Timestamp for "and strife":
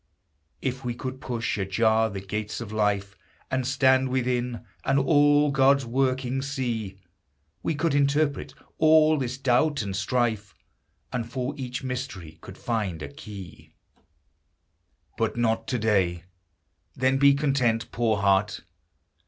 9.83-10.55